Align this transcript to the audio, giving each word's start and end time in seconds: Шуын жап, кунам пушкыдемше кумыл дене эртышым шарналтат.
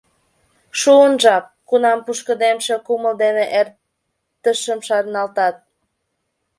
Шуын 0.79 1.13
жап, 1.21 1.45
кунам 1.69 1.99
пушкыдемше 2.05 2.75
кумыл 2.85 3.13
дене 3.23 3.45
эртышым 3.59 4.79
шарналтат. 4.87 5.55